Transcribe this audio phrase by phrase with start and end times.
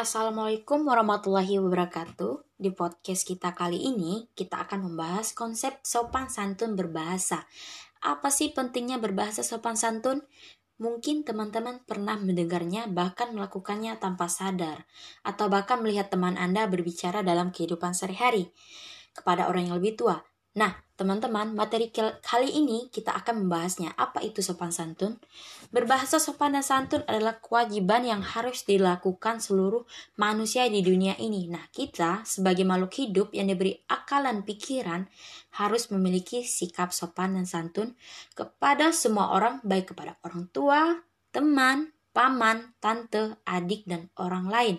[0.00, 2.56] Assalamualaikum warahmatullahi wabarakatuh.
[2.56, 7.44] Di podcast kita kali ini, kita akan membahas konsep sopan santun berbahasa.
[8.00, 10.24] Apa sih pentingnya berbahasa sopan santun?
[10.80, 14.88] Mungkin teman-teman pernah mendengarnya, bahkan melakukannya tanpa sadar,
[15.20, 18.56] atau bahkan melihat teman Anda berbicara dalam kehidupan sehari-hari
[19.12, 20.29] kepada orang yang lebih tua.
[20.50, 23.94] Nah, teman-teman, materi kali ini kita akan membahasnya.
[23.94, 25.22] Apa itu sopan santun?
[25.70, 29.86] Berbahasa sopan dan santun adalah kewajiban yang harus dilakukan seluruh
[30.18, 31.46] manusia di dunia ini.
[31.46, 35.06] Nah, kita sebagai makhluk hidup yang diberi akal dan pikiran
[35.54, 37.94] harus memiliki sikap sopan dan santun
[38.34, 40.98] kepada semua orang, baik kepada orang tua,
[41.30, 44.76] teman, paman, tante, adik, dan orang lain.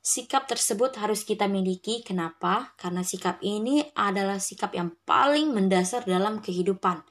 [0.00, 2.00] Sikap tersebut harus kita miliki.
[2.00, 2.72] Kenapa?
[2.80, 7.04] Karena sikap ini adalah sikap yang paling mendasar dalam kehidupan.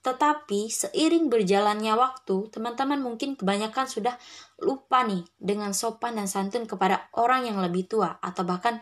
[0.00, 4.16] Tetapi seiring berjalannya waktu, teman-teman mungkin kebanyakan sudah
[4.64, 8.80] lupa nih dengan sopan dan santun kepada orang yang lebih tua atau bahkan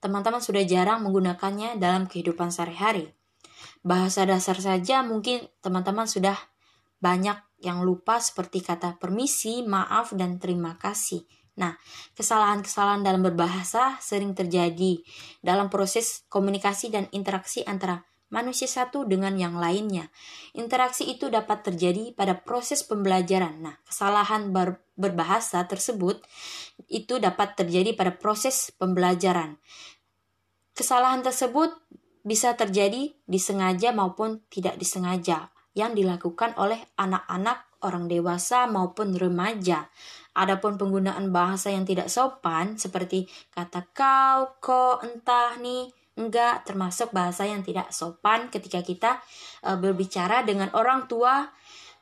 [0.00, 3.12] teman-teman sudah jarang menggunakannya dalam kehidupan sehari-hari.
[3.84, 6.40] Bahasa dasar saja mungkin teman-teman sudah
[7.04, 11.28] banyak yang lupa seperti kata permisi, maaf, dan terima kasih.
[11.56, 11.72] Nah,
[12.12, 15.00] kesalahan-kesalahan dalam berbahasa sering terjadi
[15.40, 20.10] dalam proses komunikasi dan interaksi antara manusia satu dengan yang lainnya.
[20.52, 23.62] Interaksi itu dapat terjadi pada proses pembelajaran.
[23.62, 26.24] Nah, kesalahan ber berbahasa tersebut
[26.88, 29.60] itu dapat terjadi pada proses pembelajaran.
[30.72, 31.72] Kesalahan tersebut
[32.24, 39.88] bisa terjadi disengaja maupun tidak disengaja yang dilakukan oleh anak-anak, orang dewasa maupun remaja.
[40.36, 47.48] Adapun penggunaan bahasa yang tidak sopan seperti kata kau, ko, entah, nih, enggak termasuk bahasa
[47.48, 49.20] yang tidak sopan ketika kita
[49.64, 51.48] e, berbicara dengan orang tua,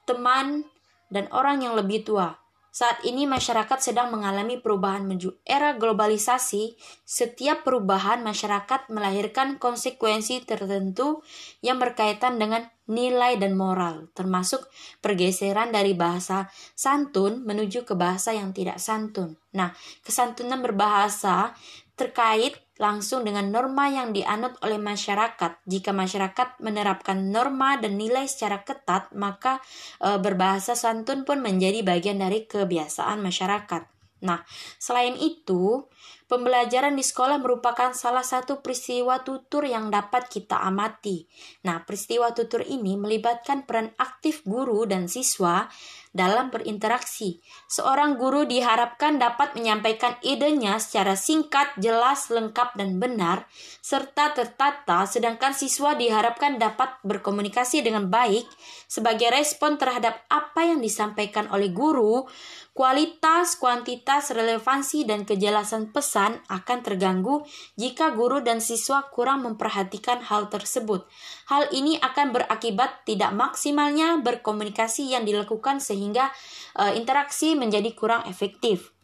[0.06, 0.66] teman,
[1.10, 2.43] dan orang yang lebih tua.
[2.74, 6.74] Saat ini masyarakat sedang mengalami perubahan menuju era globalisasi.
[7.06, 11.22] Setiap perubahan masyarakat melahirkan konsekuensi tertentu
[11.62, 14.66] yang berkaitan dengan nilai dan moral, termasuk
[14.98, 19.38] pergeseran dari bahasa santun menuju ke bahasa yang tidak santun.
[19.54, 19.70] Nah,
[20.02, 21.54] kesantunan berbahasa
[21.94, 25.62] terkait langsung dengan norma yang dianut oleh masyarakat.
[25.62, 29.62] Jika masyarakat menerapkan norma dan nilai secara ketat, maka
[30.02, 33.82] e, berbahasa santun pun menjadi bagian dari kebiasaan masyarakat.
[34.26, 34.42] Nah,
[34.80, 35.86] selain itu,
[36.26, 41.28] pembelajaran di sekolah merupakan salah satu peristiwa tutur yang dapat kita amati.
[41.68, 45.68] Nah, peristiwa tutur ini melibatkan peran aktif guru dan siswa
[46.14, 47.42] dalam berinteraksi.
[47.66, 53.50] Seorang guru diharapkan dapat menyampaikan idenya secara singkat, jelas, lengkap, dan benar,
[53.82, 58.46] serta tertata, sedangkan siswa diharapkan dapat berkomunikasi dengan baik
[58.86, 62.30] sebagai respon terhadap apa yang disampaikan oleh guru
[62.74, 66.13] Kualitas, kuantitas, relevansi, dan kejelasan pesan
[66.46, 67.42] akan terganggu
[67.74, 71.06] jika guru dan siswa kurang memperhatikan hal tersebut.
[71.50, 76.30] Hal ini akan berakibat tidak maksimalnya berkomunikasi yang dilakukan sehingga
[76.78, 78.94] e, interaksi menjadi kurang efektif.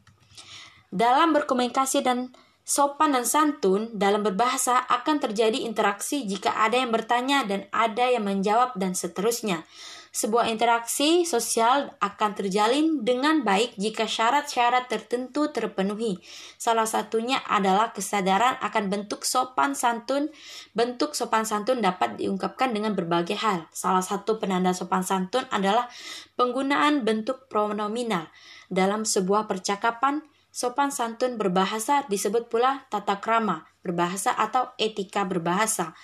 [0.90, 2.30] Dalam berkomunikasi dan
[2.70, 8.22] sopan dan santun dalam berbahasa akan terjadi interaksi jika ada yang bertanya dan ada yang
[8.22, 9.66] menjawab dan seterusnya.
[10.10, 16.18] Sebuah interaksi sosial akan terjalin dengan baik jika syarat-syarat tertentu terpenuhi.
[16.58, 20.26] Salah satunya adalah kesadaran akan bentuk sopan santun.
[20.74, 23.70] Bentuk sopan santun dapat diungkapkan dengan berbagai hal.
[23.70, 25.86] Salah satu penanda sopan santun adalah
[26.34, 28.26] penggunaan bentuk pronominal
[28.66, 30.26] dalam sebuah percakapan.
[30.50, 35.94] Sopan santun berbahasa disebut pula tata krama berbahasa atau etika berbahasa.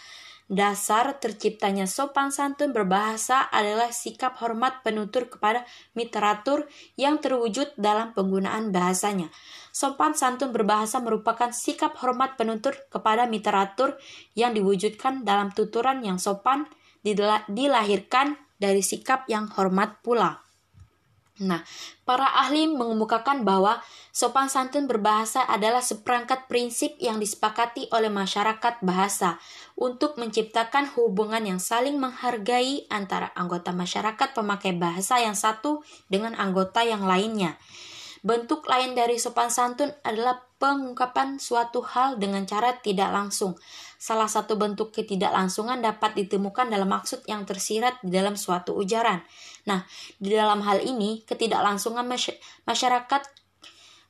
[0.47, 5.67] Dasar terciptanya sopan santun berbahasa adalah sikap hormat penutur kepada
[5.99, 9.27] literatur yang terwujud dalam penggunaan bahasanya.
[9.75, 13.99] Sopan santun berbahasa merupakan sikap hormat penutur kepada literatur
[14.39, 16.71] yang diwujudkan dalam tuturan yang sopan
[17.51, 20.46] dilahirkan dari sikap yang hormat pula.
[21.37, 21.61] Nah,
[22.09, 29.37] para ahli mengemukakan bahwa sopan santun berbahasa adalah seperangkat prinsip yang disepakati oleh masyarakat bahasa
[29.77, 36.81] untuk menciptakan hubungan yang saling menghargai antara anggota masyarakat pemakai bahasa yang satu dengan anggota
[36.81, 37.60] yang lainnya.
[38.27, 43.55] Bentuk lain dari sopan santun adalah pengungkapan suatu hal dengan cara tidak langsung.
[44.03, 49.23] Salah satu bentuk ketidaklangsungan dapat ditemukan dalam maksud yang tersirat di dalam suatu ujaran.
[49.71, 49.87] Nah,
[50.19, 52.03] di dalam hal ini, ketidaklangsungan
[52.67, 53.23] masyarakat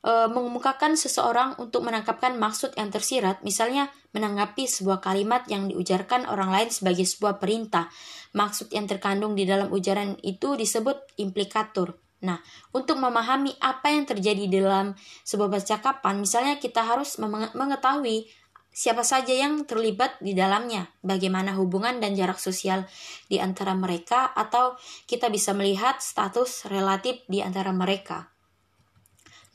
[0.00, 6.56] e, mengemukakan seseorang untuk menangkapkan maksud yang tersirat, misalnya menanggapi sebuah kalimat yang diujarkan orang
[6.56, 7.92] lain sebagai sebuah perintah.
[8.32, 12.05] Maksud yang terkandung di dalam ujaran itu disebut implikatur.
[12.24, 12.40] Nah,
[12.72, 17.20] untuk memahami apa yang terjadi dalam sebuah percakapan, misalnya kita harus
[17.52, 18.24] mengetahui
[18.76, 22.84] siapa saja yang terlibat di dalamnya, bagaimana hubungan dan jarak sosial
[23.28, 24.76] di antara mereka, atau
[25.08, 28.35] kita bisa melihat status relatif di antara mereka.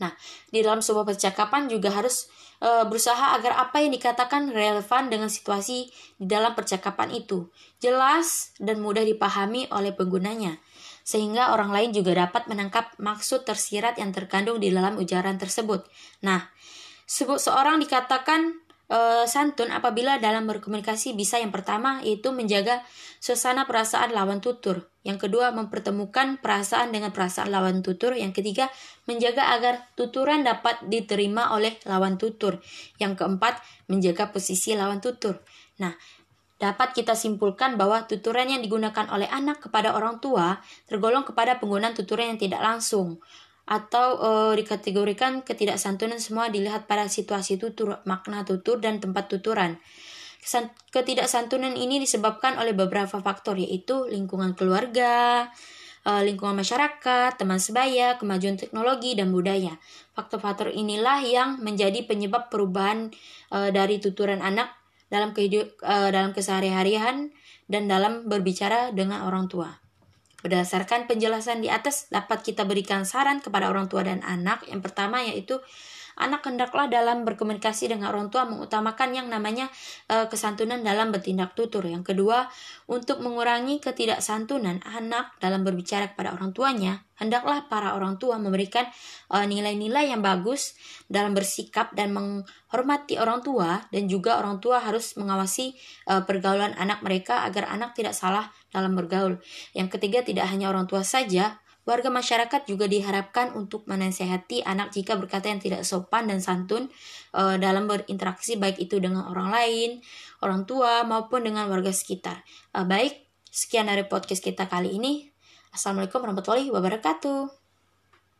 [0.01, 0.12] Nah,
[0.50, 2.25] di dalam sebuah percakapan juga harus
[2.57, 8.81] e, berusaha agar apa yang dikatakan relevan dengan situasi di dalam percakapan itu, jelas dan
[8.81, 10.57] mudah dipahami oleh penggunanya,
[11.06, 15.86] sehingga orang lain juga dapat menangkap maksud tersirat yang terkandung di dalam ujaran tersebut.
[16.25, 16.50] Nah,
[17.06, 22.84] seorang dikatakan uh, santun apabila dalam berkomunikasi bisa yang pertama yaitu menjaga
[23.24, 24.92] suasana perasaan lawan tutur.
[25.02, 28.14] Yang kedua, mempertemukan perasaan dengan perasaan lawan tutur.
[28.14, 28.70] Yang ketiga,
[29.10, 32.62] menjaga agar tuturan dapat diterima oleh lawan tutur.
[33.02, 33.58] Yang keempat,
[33.90, 35.42] menjaga posisi lawan tutur.
[35.82, 35.98] Nah,
[36.62, 41.98] dapat kita simpulkan bahwa tuturan yang digunakan oleh anak kepada orang tua tergolong kepada penggunaan
[41.98, 43.18] tuturan yang tidak langsung
[43.71, 49.79] atau uh, dikategorikan ketidaksantunan semua dilihat pada situasi tutur, makna tutur dan tempat tuturan.
[50.91, 55.47] Ketidaksantunan ini disebabkan oleh beberapa faktor yaitu lingkungan keluarga,
[56.03, 59.79] uh, lingkungan masyarakat, teman sebaya, kemajuan teknologi dan budaya.
[60.19, 63.07] Faktor-faktor inilah yang menjadi penyebab perubahan
[63.56, 64.68] uh, dari tuturan anak
[65.07, 67.31] dalam kehidup, uh, dalam keseharian
[67.71, 69.71] dan dalam berbicara dengan orang tua.
[70.42, 74.66] Berdasarkan penjelasan di atas, dapat kita berikan saran kepada orang tua dan anak.
[74.66, 75.62] Yang pertama yaitu
[76.19, 79.72] anak hendaklah dalam berkomunikasi dengan orang tua mengutamakan yang namanya
[80.10, 81.86] e, kesantunan dalam bertindak tutur.
[81.86, 82.50] Yang kedua,
[82.92, 88.90] untuk mengurangi ketidaksantunan anak dalam berbicara kepada orang tuanya, hendaklah para orang tua memberikan
[89.30, 90.74] eh, nilai-nilai uh, yang bagus
[91.06, 95.78] dalam bersikap dan menghormati orang tua dan juga orang tua harus mengawasi
[96.10, 99.38] uh, pergaulan anak mereka agar anak tidak salah dalam bergaul.
[99.78, 105.18] Yang ketiga, tidak hanya orang tua saja, Warga masyarakat juga diharapkan untuk menasehati anak jika
[105.18, 106.94] berkata yang tidak sopan dan santun
[107.33, 109.89] uh, dalam berinteraksi baik itu dengan orang lain,
[110.45, 112.45] orang tua maupun dengan warga sekitar.
[112.78, 115.33] Uh, baik, sekian dari podcast kita kali ini.
[115.74, 117.61] Assalamualaikum warahmatullahi wabarakatuh.